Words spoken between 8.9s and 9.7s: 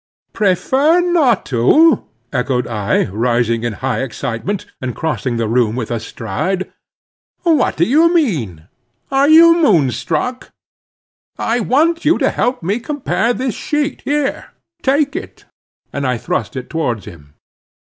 Are you